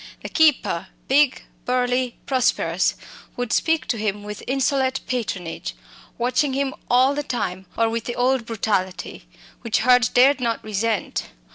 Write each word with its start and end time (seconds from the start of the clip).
The 0.23 0.29
keeper 0.29 0.87
big, 1.07 1.43
burly, 1.63 2.17
prosperous 2.25 2.95
would 3.37 3.53
speak 3.53 3.85
to 3.89 3.99
him 3.99 4.23
with 4.23 4.41
insolent 4.47 4.99
patronage, 5.05 5.75
watching 6.17 6.53
him 6.53 6.73
all 6.89 7.13
the 7.13 7.21
time, 7.21 7.67
or 7.77 7.87
with 7.87 8.05
the 8.05 8.15
old 8.15 8.47
brutality, 8.47 9.27
which 9.61 9.81
Hurd 9.81 10.09
dared 10.15 10.41
not 10.41 10.63
resent. 10.63 11.27